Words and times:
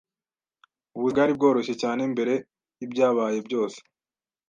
Ubuzima 0.95 1.13
bwari 1.17 1.31
bworoshye 1.37 1.73
cyane 1.81 2.01
mbere 2.13 2.33
yibyabaye 2.79 3.39
byose. 3.47 3.79